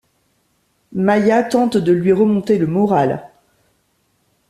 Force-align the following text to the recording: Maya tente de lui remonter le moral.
Maya 0.93 1.43
tente 1.47 1.77
de 1.79 1.91
lui 1.91 2.11
remonter 2.11 2.57
le 2.57 2.65
moral. 2.65 3.29